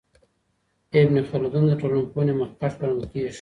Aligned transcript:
ابن 1.01 1.15
خلدون 1.31 1.63
د 1.67 1.71
ټولنپوهنې 1.81 2.33
مخکښ 2.39 2.73
ګڼل 2.81 3.01
کیږي. 3.11 3.29